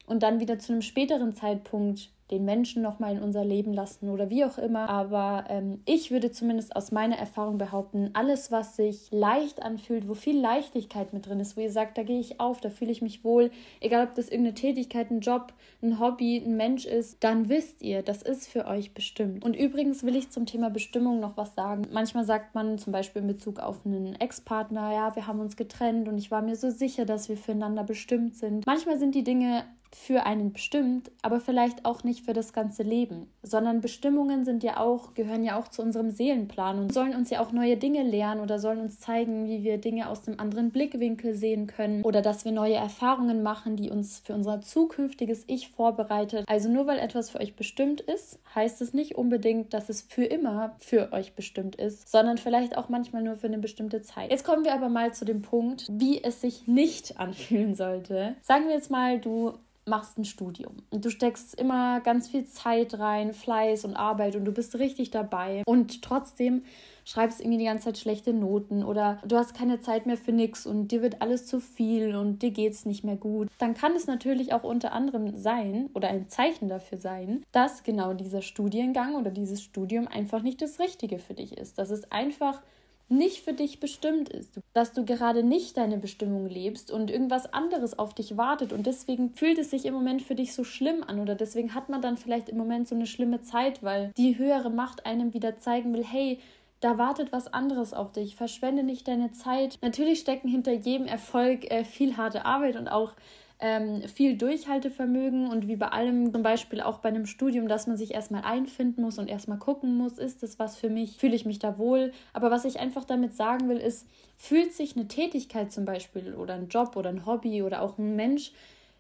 und 0.06 0.22
dann 0.22 0.40
wieder 0.40 0.60
zu 0.60 0.74
einem 0.74 0.82
späteren 0.82 1.34
Zeitpunkt 1.34 2.12
den 2.32 2.46
Menschen 2.46 2.82
nochmal 2.82 3.16
in 3.16 3.22
unser 3.22 3.44
Leben 3.44 3.74
lassen 3.74 4.10
oder 4.10 4.30
wie 4.30 4.46
auch 4.46 4.58
immer. 4.58 4.90
Aber 4.90 5.46
ähm, 5.50 5.82
ich 5.86 6.12
würde 6.12 6.32
zumindest 6.32 6.76
aus 6.76 6.92
meiner 6.92 7.18
Erfahrung 7.18 7.58
behaupten, 7.58 8.12
alles, 8.14 8.52
was 8.52 8.76
sich 8.76 9.08
leicht 9.12 9.64
anfühlt, 9.64 10.08
wo 10.08 10.14
viel 10.14 10.40
Leichtigkeit 10.40 11.14
mit 11.14 11.28
drin 11.28 11.40
ist, 11.40 11.58
wo 11.58 11.62
ihr 11.62 11.72
sagt, 11.72 11.98
da 11.98 12.04
gehe 12.04 12.20
ich 12.20 12.40
auf, 12.40 12.62
da 12.62 12.70
fühle 12.70 12.92
ich 12.92 13.02
mich 13.02 13.24
wohl, 13.24 13.52
egal 13.82 14.08
ob 14.08 14.16
das 14.16 14.30
irgendeine 14.30 14.56
Tätigkeit, 14.56 15.10
ein 15.10 15.22
Job, 15.22 15.54
ein 15.82 16.00
Hobby, 16.00 16.38
ein 16.38 16.56
Mensch 16.56 16.86
ist, 16.86 17.24
dann 17.24 17.50
wisst 17.50 17.82
ihr, 17.82 18.04
das 18.04 18.22
ist 18.22 18.48
für 18.48 18.66
euch 18.68 18.94
bestimmt. 18.94 19.44
Und 19.44 19.56
übrigens 19.56 20.04
will 20.04 20.16
ich 20.16 20.30
zum 20.30 20.46
Thema 20.46 20.70
Bestimmung 20.70 21.20
noch 21.20 21.38
was 21.38 21.56
sagen. 21.56 21.88
Manchmal 21.92 22.26
sagt 22.26 22.54
man 22.56 22.78
zum 22.78 22.94
Beispiel 22.94 23.22
in 23.22 23.28
Bezug 23.28 23.60
auf 23.60 23.86
einen 23.86 24.16
Ex-Partner, 24.16 24.94
ja, 24.94 25.16
wir 25.16 25.28
haben 25.28 25.40
uns 25.40 25.56
getrennt 25.56 26.08
und 26.08 26.18
ich 26.18 26.32
war 26.32 26.42
mir 26.42 26.56
so 26.56 26.70
sicher, 26.70 27.06
dass 27.06 27.30
wir 27.30 27.38
füreinander 27.38 27.84
bestimmt 27.84 28.36
sind. 28.36 28.66
Manchmal 28.66 29.00
sind 29.00 29.16
die 29.16 29.24
Dinge 29.24 29.64
für 29.96 30.26
einen 30.26 30.54
bestimmt, 30.54 31.12
aber 31.22 31.40
vielleicht 31.40 31.86
auch 31.86 32.04
nicht 32.04 32.26
für 32.26 32.34
das 32.34 32.54
ganze 32.54 32.84
Leben, 32.84 33.28
sondern 33.42 33.82
Bestimmungen 33.82 34.46
sind 34.46 34.64
ja 34.64 34.80
auch, 34.80 35.14
gehören 35.14 35.44
ja 35.44 35.60
auch 35.60 35.68
zu 35.68 35.82
unserem 35.82 36.12
Seelenplan 36.12 36.80
und 36.80 36.94
sollen 36.94 37.16
uns 37.16 37.30
ja 37.30 37.42
auch 37.42 37.52
neue 37.52 37.78
Dinge 37.78 38.04
lernen 38.04 38.42
oder 38.42 38.60
sollen 38.60 38.82
uns 38.82 39.00
zeigen, 39.00 39.48
wie 39.48 39.64
wir 39.64 39.78
Dinge 39.78 40.10
aus 40.10 40.28
einem 40.28 40.40
anderen 40.40 40.72
Blickwinkel 40.72 41.34
sehen 41.34 41.68
können 41.68 42.04
oder 42.04 42.22
dass 42.22 42.46
wir 42.46 42.52
neue 42.52 42.76
Erfahrungen 42.76 43.42
machen, 43.42 43.76
die 43.76 43.90
uns 43.90 44.20
für 44.20 44.34
unser 44.34 44.62
zukünftiges 44.62 45.44
Ich 45.48 45.70
vorbereitet. 45.70 46.46
Also 46.48 46.70
nur 46.70 46.86
weil 46.88 47.00
etwas 47.00 47.32
für 47.32 47.40
euch 47.40 47.56
bestimmt 47.56 48.02
ist, 48.02 48.40
heißt 48.54 48.82
es 48.82 48.94
nicht 48.94 49.16
unbedingt, 49.16 49.74
dass 49.74 49.90
es 49.90 50.02
für 50.02 50.26
immer 50.26 50.76
für 50.78 51.12
euch 51.14 51.34
bestimmt 51.34 51.76
ist, 51.76 52.10
sondern 52.10 52.38
vielleicht 52.38 52.78
auch 52.78 52.90
manchmal 52.90 53.24
nur 53.24 53.38
für 53.38 53.48
eine 53.48 53.58
bestimmte 53.58 54.02
Zeit. 54.02 54.32
Jetzt 54.32 54.44
kommen 54.44 54.66
wir 54.66 54.74
aber 54.74 54.90
mal 54.90 55.14
zu 55.14 55.26
dem 55.26 55.42
Punkt, 55.42 55.88
wie 55.90 56.24
es 56.24 56.42
sich 56.42 56.68
nicht 56.68 57.20
anfühlen 57.20 57.76
sollte. 57.76 58.36
Sagen 58.42 58.68
wir 58.68 58.76
jetzt 58.76 58.92
mal, 58.92 59.20
du 59.20 59.54
machst 59.90 60.18
ein 60.18 60.26
Studium. 60.26 60.78
Und 60.90 61.04
du 61.04 61.10
steckst 61.10 61.60
immer 61.60 62.00
ganz 62.02 62.30
viel 62.30 62.46
Zeit 62.46 62.98
rein, 63.00 63.34
Fleiß 63.34 63.86
und 63.86 63.96
Arbeit 63.96 64.36
und 64.36 64.46
du 64.46 64.52
bist 64.52 64.78
richtig 64.78 65.12
dabei. 65.12 65.64
Und 65.66 66.02
trotzdem 66.02 66.64
schreibst 67.10 67.42
irgendwie 67.42 67.58
die 67.58 67.66
ganze 67.66 67.86
Zeit 67.86 67.98
schlechte 67.98 68.34
Noten 68.34 68.84
oder 68.84 69.20
du 69.26 69.36
hast 69.36 69.56
keine 69.56 69.80
Zeit 69.80 70.06
mehr 70.06 70.18
für 70.18 70.32
nichts 70.32 70.68
und 70.68 70.90
dir 70.90 71.02
wird 71.02 71.24
alles 71.24 71.48
zu 71.48 71.60
viel 71.60 72.16
und 72.16 72.44
dir 72.44 72.52
geht 72.52 72.74
es 72.74 72.86
nicht 72.86 73.04
mehr 73.04 73.16
gut, 73.16 73.50
dann 73.58 73.74
kann 73.74 73.96
es 73.96 74.06
natürlich 74.06 74.54
auch 74.54 74.64
unter 74.64 74.92
anderem 74.92 75.36
sein 75.36 75.90
oder 75.96 76.10
ein 76.10 76.30
Zeichen 76.30 76.70
dafür 76.70 77.00
sein, 77.00 77.44
dass 77.52 77.82
genau 77.84 78.14
dieser 78.14 78.44
Studiengang 78.44 79.16
oder 79.16 79.32
dieses 79.32 79.64
Studium 79.64 80.08
einfach 80.08 80.44
nicht 80.44 80.62
das 80.62 80.80
Richtige 80.80 81.18
für 81.18 81.34
dich 81.34 81.58
ist. 81.58 81.80
Das 81.80 81.90
ist 81.90 82.12
einfach 82.12 82.62
nicht 83.10 83.44
für 83.44 83.54
dich 83.54 83.80
bestimmt 83.80 84.30
ist, 84.30 84.60
dass 84.74 84.94
du 84.94 85.06
gerade 85.06 85.44
nicht 85.44 85.78
deine 85.78 85.98
Bestimmung 85.98 86.48
lebst 86.48 86.92
und 86.92 87.12
irgendwas 87.12 87.54
anderes 87.54 87.98
auf 87.98 88.14
dich 88.14 88.38
wartet 88.38 88.72
und 88.72 88.86
deswegen 88.86 89.32
fühlt 89.32 89.58
es 89.58 89.72
sich 89.72 89.86
im 89.86 89.94
Moment 89.94 90.22
für 90.22 90.36
dich 90.36 90.54
so 90.54 90.64
schlimm 90.64 91.04
an 91.04 91.20
oder 91.20 91.36
deswegen 91.36 91.74
hat 91.74 91.90
man 91.90 92.02
dann 92.02 92.18
vielleicht 92.18 92.50
im 92.50 92.58
Moment 92.58 92.88
so 92.88 92.96
eine 92.96 93.08
schlimme 93.08 93.42
Zeit, 93.42 93.84
weil 93.84 94.12
die 94.18 94.38
höhere 94.38 94.70
Macht 94.70 95.06
einem 95.06 95.34
wieder 95.34 95.58
zeigen 95.58 95.94
will, 95.94 96.04
hey, 96.04 96.40
da 96.80 96.98
wartet 96.98 97.32
was 97.32 97.52
anderes 97.52 97.94
auf 97.94 98.14
dich. 98.14 98.36
Verschwende 98.36 98.84
nicht 98.84 99.08
deine 99.08 99.32
Zeit. 99.34 99.78
Natürlich 99.82 100.20
stecken 100.20 100.48
hinter 100.48 100.72
jedem 100.72 101.08
Erfolg 101.08 101.70
äh, 101.70 101.84
viel 101.84 102.16
harte 102.16 102.46
Arbeit 102.46 102.78
und 102.78 102.88
auch 102.88 103.14
ähm, 103.62 104.04
viel 104.08 104.38
Durchhaltevermögen 104.38 105.50
und 105.50 105.68
wie 105.68 105.76
bei 105.76 105.90
allem, 105.90 106.32
zum 106.32 106.44
Beispiel 106.44 106.80
auch 106.80 107.00
bei 107.00 107.10
einem 107.10 107.26
Studium, 107.26 107.68
dass 107.68 107.88
man 107.88 107.98
sich 107.98 108.14
erstmal 108.14 108.44
einfinden 108.44 109.02
muss 109.02 109.20
und 109.20 109.28
erstmal 109.28 109.58
gucken 109.58 109.98
muss, 109.98 110.18
ist 110.18 110.44
das 110.44 110.60
was 110.60 110.78
für 110.78 110.90
mich, 110.90 111.18
fühle 111.18 111.36
ich 111.36 111.46
mich 111.46 111.60
da 111.60 111.78
wohl. 111.78 112.14
Aber 112.32 112.52
was 112.52 112.64
ich 112.64 112.80
einfach 112.80 113.04
damit 113.04 113.34
sagen 113.34 113.68
will, 113.68 113.78
ist, 113.78 114.08
fühlt 114.38 114.74
sich 114.74 114.96
eine 114.96 115.10
Tätigkeit 115.10 115.74
zum 115.74 115.84
Beispiel 115.84 116.36
oder 116.36 116.54
ein 116.54 116.70
Job 116.70 116.96
oder 116.96 117.10
ein 117.10 117.26
Hobby 117.26 117.62
oder 117.62 117.82
auch 117.82 117.98
ein 117.98 118.16
Mensch 118.16 118.54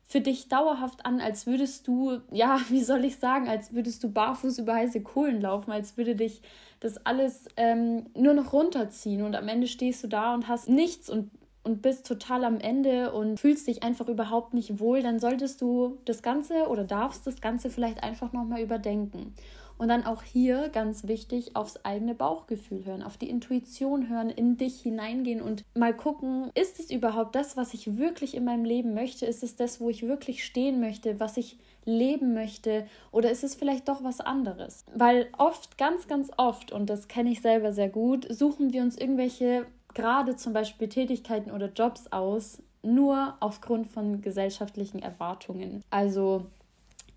für 0.09 0.21
dich 0.21 0.49
dauerhaft 0.49 1.05
an, 1.05 1.21
als 1.21 1.45
würdest 1.45 1.87
du, 1.87 2.19
ja, 2.31 2.59
wie 2.69 2.83
soll 2.83 3.05
ich 3.05 3.15
sagen, 3.17 3.47
als 3.47 3.73
würdest 3.73 4.03
du 4.03 4.11
barfuß 4.11 4.59
über 4.59 4.73
heiße 4.73 5.01
Kohlen 5.01 5.39
laufen, 5.39 5.71
als 5.71 5.95
würde 5.95 6.15
dich 6.15 6.41
das 6.81 7.05
alles 7.05 7.45
ähm, 7.55 8.07
nur 8.13 8.33
noch 8.33 8.51
runterziehen 8.51 9.21
und 9.23 9.35
am 9.35 9.47
Ende 9.47 9.67
stehst 9.67 10.03
du 10.03 10.07
da 10.07 10.33
und 10.33 10.47
hast 10.47 10.67
nichts 10.67 11.09
und 11.09 11.29
und 11.69 11.83
bist 11.83 12.07
total 12.07 12.43
am 12.45 12.59
Ende 12.59 13.11
und 13.11 13.39
fühlst 13.39 13.67
dich 13.67 13.83
einfach 13.83 14.07
überhaupt 14.07 14.55
nicht 14.55 14.79
wohl, 14.79 15.03
dann 15.03 15.19
solltest 15.19 15.61
du 15.61 15.99
das 16.05 16.23
Ganze 16.23 16.67
oder 16.67 16.83
darfst 16.83 17.27
das 17.27 17.41
Ganze 17.41 17.69
vielleicht 17.69 18.03
einfach 18.03 18.33
nochmal 18.33 18.61
überdenken. 18.61 19.35
Und 19.77 19.87
dann 19.87 20.03
auch 20.05 20.23
hier 20.23 20.67
ganz 20.69 21.07
wichtig 21.07 21.55
aufs 21.55 21.85
eigene 21.85 22.13
Bauchgefühl 22.13 22.85
hören, 22.85 23.01
auf 23.01 23.15
die 23.15 23.29
Intuition 23.29 24.09
hören, 24.09 24.29
in 24.29 24.57
dich 24.57 24.81
hineingehen 24.81 25.41
und 25.41 25.63
mal 25.73 25.95
gucken, 25.95 26.51
ist 26.53 26.81
es 26.81 26.91
überhaupt 26.91 27.33
das, 27.35 27.55
was 27.55 27.73
ich 27.73 27.97
wirklich 27.97 28.35
in 28.35 28.43
meinem 28.43 28.65
Leben 28.65 28.93
möchte? 28.93 29.25
Ist 29.25 29.41
es 29.41 29.55
das, 29.55 29.79
wo 29.79 29.89
ich 29.89 30.05
wirklich 30.05 30.43
stehen 30.43 30.81
möchte, 30.81 31.21
was 31.21 31.37
ich 31.37 31.59
leben 31.85 32.33
möchte? 32.33 32.87
Oder 33.13 33.31
ist 33.31 33.45
es 33.45 33.55
vielleicht 33.55 33.87
doch 33.87 34.03
was 34.03 34.19
anderes? 34.19 34.83
Weil 34.93 35.29
oft, 35.37 35.77
ganz, 35.77 36.07
ganz 36.07 36.29
oft, 36.35 36.73
und 36.73 36.89
das 36.89 37.07
kenne 37.07 37.29
ich 37.29 37.41
selber 37.41 37.71
sehr 37.71 37.89
gut, 37.89 38.27
suchen 38.29 38.73
wir 38.73 38.81
uns 38.81 38.97
irgendwelche 38.97 39.65
gerade 39.93 40.35
zum 40.35 40.53
Beispiel 40.53 40.89
Tätigkeiten 40.89 41.51
oder 41.51 41.71
Jobs 41.71 42.07
aus, 42.11 42.61
nur 42.81 43.35
aufgrund 43.39 43.87
von 43.87 44.21
gesellschaftlichen 44.21 44.99
Erwartungen. 44.99 45.83
Also 45.89 46.45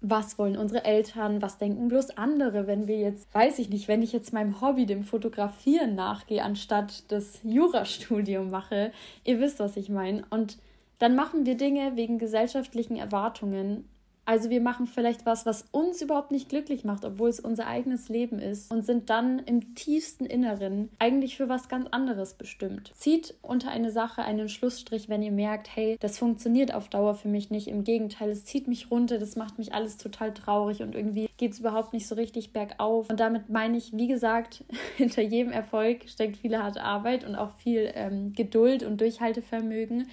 was 0.02 0.36
wollen 0.36 0.56
unsere 0.56 0.84
Eltern, 0.84 1.40
was 1.40 1.58
denken 1.58 1.86
bloß 1.86 2.18
andere, 2.18 2.66
wenn 2.66 2.88
wir 2.88 2.98
jetzt, 2.98 3.32
weiß 3.32 3.60
ich 3.60 3.70
nicht, 3.70 3.86
wenn 3.86 4.02
ich 4.02 4.12
jetzt 4.12 4.32
meinem 4.32 4.60
Hobby, 4.60 4.84
dem 4.84 5.04
Fotografieren 5.04 5.94
nachgehe, 5.94 6.42
anstatt 6.42 7.04
das 7.12 7.38
Jurastudium 7.44 8.50
mache. 8.50 8.90
Ihr 9.22 9.38
wisst, 9.38 9.60
was 9.60 9.76
ich 9.76 9.88
meine. 9.88 10.24
Und 10.28 10.58
dann 10.98 11.14
machen 11.14 11.46
wir 11.46 11.56
Dinge 11.56 11.94
wegen 11.94 12.18
gesellschaftlichen 12.18 12.96
Erwartungen 12.96 13.88
also 14.24 14.50
wir 14.50 14.60
machen 14.60 14.86
vielleicht 14.86 15.26
was, 15.26 15.46
was 15.46 15.64
uns 15.72 16.00
überhaupt 16.00 16.30
nicht 16.30 16.48
glücklich 16.48 16.84
macht, 16.84 17.04
obwohl 17.04 17.28
es 17.28 17.40
unser 17.40 17.66
eigenes 17.66 18.08
Leben 18.08 18.38
ist 18.38 18.70
und 18.70 18.84
sind 18.86 19.10
dann 19.10 19.40
im 19.40 19.74
tiefsten 19.74 20.24
Inneren 20.26 20.90
eigentlich 20.98 21.36
für 21.36 21.48
was 21.48 21.68
ganz 21.68 21.88
anderes 21.90 22.34
bestimmt. 22.34 22.92
Zieht 22.94 23.34
unter 23.42 23.70
eine 23.70 23.90
Sache 23.90 24.22
einen 24.22 24.48
Schlussstrich, 24.48 25.08
wenn 25.08 25.22
ihr 25.22 25.32
merkt, 25.32 25.74
hey, 25.74 25.96
das 26.00 26.18
funktioniert 26.18 26.72
auf 26.72 26.88
Dauer 26.88 27.14
für 27.14 27.28
mich 27.28 27.50
nicht. 27.50 27.66
Im 27.66 27.82
Gegenteil, 27.82 28.30
es 28.30 28.44
zieht 28.44 28.68
mich 28.68 28.90
runter, 28.90 29.18
das 29.18 29.34
macht 29.34 29.58
mich 29.58 29.74
alles 29.74 29.96
total 29.96 30.32
traurig 30.32 30.82
und 30.82 30.94
irgendwie 30.94 31.28
geht 31.36 31.52
es 31.52 31.58
überhaupt 31.58 31.92
nicht 31.92 32.06
so 32.06 32.14
richtig 32.14 32.52
bergauf. 32.52 33.10
Und 33.10 33.18
damit 33.18 33.48
meine 33.48 33.76
ich, 33.76 33.92
wie 33.96 34.06
gesagt, 34.06 34.64
hinter 34.96 35.22
jedem 35.22 35.52
Erfolg 35.52 36.08
steckt 36.08 36.36
viel 36.36 36.56
harte 36.56 36.82
Arbeit 36.82 37.24
und 37.24 37.34
auch 37.34 37.50
viel 37.56 37.90
ähm, 37.94 38.32
Geduld 38.34 38.84
und 38.84 39.00
Durchhaltevermögen. 39.00 40.06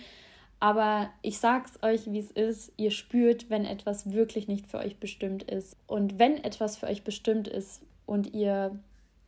Aber 0.60 1.10
ich 1.22 1.40
sag's 1.40 1.80
euch, 1.84 2.12
wie 2.12 2.20
es 2.20 2.32
ist. 2.32 2.74
Ihr 2.76 2.92
spürt, 2.92 3.50
wenn 3.50 3.66
etwas 3.66 4.12
wirklich 4.12 4.48
nicht 4.48 4.68
für 4.68 4.80
euch 4.80 4.98
bestimmt 4.98 5.44
ist. 5.44 5.78
Und 5.88 6.20
wenn 6.20 6.44
etwas 6.44 6.78
für 6.78 6.88
euch 6.88 7.04
bestimmt 7.04 7.48
ist 7.48 7.82
und 8.06 8.34
ihr 8.34 8.78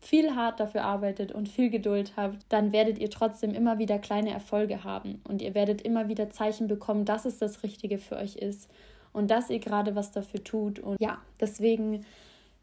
viel 0.02 0.36
hart 0.36 0.60
dafür 0.60 0.84
arbeitet 0.84 1.32
und 1.32 1.48
viel 1.48 1.70
Geduld 1.70 2.14
habt, 2.18 2.40
dann 2.50 2.74
werdet 2.74 2.98
ihr 2.98 3.10
trotzdem 3.10 3.54
immer 3.54 3.78
wieder 3.78 4.00
kleine 4.00 4.32
Erfolge 4.32 4.84
haben 4.84 5.22
und 5.26 5.42
ihr 5.44 5.54
werdet 5.54 5.84
immer 5.84 6.08
wieder 6.08 6.32
Zeichen 6.32 6.68
bekommen, 6.68 7.06
dass 7.06 7.26
es 7.26 7.38
das 7.38 7.62
Richtige 7.62 8.00
für 8.00 8.18
euch 8.18 8.36
ist 8.36 8.68
und 9.14 9.30
dass 9.30 9.52
ihr 9.52 9.60
gerade 9.60 9.96
was 9.96 10.12
dafür 10.12 10.44
tut. 10.44 10.80
Und 10.80 11.00
ja, 11.00 11.20
deswegen 11.40 12.04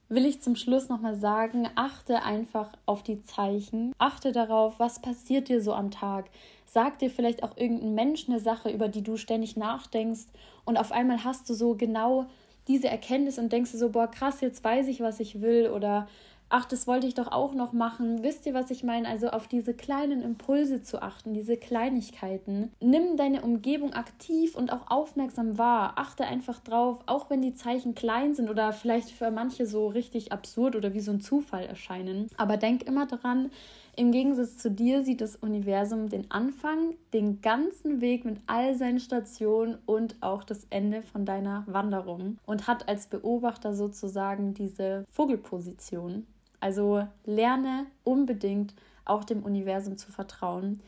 will 0.08 0.24
ich 0.24 0.40
zum 0.40 0.56
Schluss 0.56 0.88
nochmal 0.88 1.16
sagen, 1.16 1.68
achte 1.74 2.22
einfach 2.22 2.72
auf 2.86 3.02
die 3.02 3.22
Zeichen, 3.22 3.92
achte 3.98 4.32
darauf, 4.32 4.78
was 4.78 5.00
passiert 5.00 5.48
dir 5.48 5.60
so 5.60 5.74
am 5.74 5.90
Tag. 5.90 6.30
Sag 6.66 6.98
dir 6.98 7.10
vielleicht 7.10 7.42
auch 7.42 7.56
irgendein 7.56 7.94
Mensch 7.94 8.28
eine 8.28 8.40
Sache, 8.40 8.70
über 8.70 8.88
die 8.88 9.02
du 9.02 9.16
ständig 9.16 9.56
nachdenkst 9.56 10.26
und 10.64 10.76
auf 10.76 10.92
einmal 10.92 11.24
hast 11.24 11.48
du 11.48 11.54
so 11.54 11.74
genau 11.74 12.26
diese 12.68 12.88
Erkenntnis 12.88 13.38
und 13.38 13.52
denkst 13.52 13.72
du 13.72 13.78
so, 13.78 13.90
boah, 13.90 14.10
krass, 14.10 14.40
jetzt 14.40 14.62
weiß 14.62 14.88
ich, 14.88 15.00
was 15.00 15.20
ich 15.20 15.40
will 15.40 15.70
oder 15.70 16.06
ach, 16.50 16.64
das 16.64 16.86
wollte 16.86 17.06
ich 17.06 17.14
doch 17.14 17.30
auch 17.30 17.54
noch 17.54 17.72
machen. 17.72 18.22
Wisst 18.22 18.46
ihr, 18.46 18.54
was 18.54 18.70
ich 18.70 18.84
meine? 18.84 19.08
Also 19.08 19.28
auf 19.28 19.48
diese 19.48 19.74
kleinen 19.74 20.22
Impulse 20.22 20.82
zu 20.82 21.02
achten, 21.02 21.34
diese 21.34 21.56
Kleinigkeiten. 21.56 22.72
Nimm 22.80 23.16
deine 23.16 23.42
Umgebung 23.42 23.92
aktiv 23.92 24.54
und 24.54 24.72
auch 24.72 24.90
aufmerksam 24.90 25.58
wahr. 25.58 25.92
Achte 25.96 26.24
einfach 26.24 26.60
drauf, 26.60 27.00
auch 27.06 27.30
wenn 27.30 27.42
die 27.42 27.54
Zeichen 27.54 27.94
klein 27.94 28.34
sind 28.34 28.50
oder 28.50 28.72
vielleicht 28.72 29.10
für 29.10 29.30
manche 29.30 29.66
so 29.66 29.88
richtig 29.88 30.32
absurd 30.32 30.76
oder 30.76 30.94
wie 30.94 31.00
so 31.00 31.12
ein 31.12 31.20
Zufall 31.20 31.64
erscheinen. 31.64 32.28
Aber 32.36 32.56
denk 32.56 32.82
immer 32.82 33.06
daran, 33.06 33.50
im 33.98 34.12
Gegensatz 34.12 34.58
zu 34.58 34.70
dir 34.70 35.02
sieht 35.02 35.20
das 35.20 35.34
Universum 35.34 36.08
den 36.08 36.30
Anfang, 36.30 36.94
den 37.12 37.40
ganzen 37.40 38.00
Weg 38.00 38.24
mit 38.24 38.38
all 38.46 38.76
seinen 38.76 39.00
Stationen 39.00 39.76
und 39.86 40.14
auch 40.20 40.44
das 40.44 40.68
Ende 40.70 41.02
von 41.02 41.24
deiner 41.24 41.64
Wanderung 41.66 42.38
und 42.46 42.68
hat 42.68 42.88
als 42.88 43.08
Beobachter 43.08 43.74
sozusagen 43.74 44.54
diese 44.54 45.04
Vogelposition. 45.10 46.28
Also 46.60 47.06
lerne 47.24 47.86
unbedingt 48.04 48.74
auch 49.04 49.24
dem 49.24 49.42
Universum 49.42 49.96
zu 49.96 50.12
vertrauen. 50.12 50.80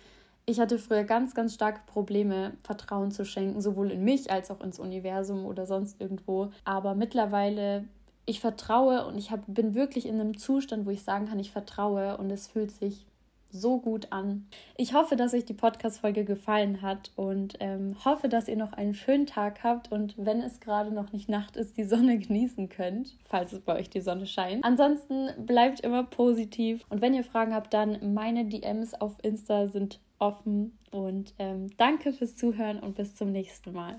Ich 0.47 0.59
hatte 0.59 0.79
früher 0.79 1.05
ganz, 1.05 1.35
ganz 1.35 1.55
starke 1.55 1.81
Probleme, 1.87 2.55
Vertrauen 2.63 3.13
zu 3.13 3.25
schenken, 3.25 3.61
sowohl 3.61 3.91
in 3.91 4.05
mich 4.05 4.31
als 4.31 4.51
auch 4.51 4.61
ins 4.61 4.79
Universum 4.79 5.45
oder 5.45 5.67
sonst 5.67 6.01
irgendwo. 6.01 6.51
Aber 6.65 6.95
mittlerweile, 6.95 7.85
ich 8.27 8.41
vertraue 8.41 9.07
und 9.07 9.17
ich 9.17 9.31
hab, 9.31 9.43
bin 9.47 9.75
wirklich 9.75 10.07
in 10.07 10.21
einem 10.21 10.37
Zustand, 10.37 10.87
wo 10.87 10.91
ich 10.91 11.05
sagen 11.05 11.27
kann, 11.27 11.39
ich 11.39 11.53
vertraue 11.53 12.17
und 12.17 12.31
es 12.31 12.49
fühlt 12.49 12.73
sich 12.73 13.07
so 13.53 13.79
gut 13.79 14.09
an. 14.11 14.47
Ich 14.77 14.95
hoffe, 14.95 15.17
dass 15.17 15.35
euch 15.35 15.45
die 15.45 15.55
Podcast-Folge 15.55 16.25
gefallen 16.25 16.83
hat 16.83 17.11
und 17.17 17.55
ähm, 17.61 17.97
hoffe, 18.05 18.29
dass 18.29 18.49
ihr 18.49 18.57
noch 18.57 18.73
einen 18.73 18.95
schönen 18.95 19.27
Tag 19.27 19.63
habt 19.63 19.91
und 19.91 20.15
wenn 20.17 20.41
es 20.41 20.61
gerade 20.61 20.93
noch 20.93 21.13
nicht 21.13 21.29
Nacht 21.29 21.57
ist, 21.57 21.77
die 21.77 21.85
Sonne 21.85 22.19
genießen 22.21 22.69
könnt, 22.69 23.17
falls 23.29 23.53
es 23.53 23.61
bei 23.61 23.79
euch 23.79 23.91
die 23.91 24.01
Sonne 24.01 24.27
scheint. 24.27 24.65
Ansonsten 24.65 25.29
bleibt 25.45 25.81
immer 25.81 26.05
positiv 26.05 26.85
und 26.89 27.01
wenn 27.01 27.15
ihr 27.15 27.25
Fragen 27.25 27.55
habt, 27.55 27.73
dann 27.75 28.15
meine 28.15 28.45
DMs 28.45 28.95
auf 28.95 29.17
Insta 29.23 29.69
sind 29.69 30.01
offen 30.19 30.79
und 30.91 31.35
ähm, 31.39 31.69
danke 31.77 32.13
fürs 32.13 32.37
Zuhören 32.37 32.79
und 32.79 32.95
bis 32.95 33.15
zum 33.15 33.33
nächsten 33.33 33.73
Mal. 33.73 33.99